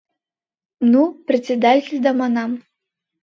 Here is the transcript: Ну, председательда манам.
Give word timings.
Ну, 0.91 1.01
председательда 1.27 2.11
манам. 2.19 2.51